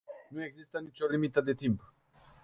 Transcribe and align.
Nu 0.29 0.43
există 0.43 0.79
nici 0.79 0.99
o 1.01 1.05
limită 1.05 1.41
de 1.41 1.53
timp. 1.53 1.93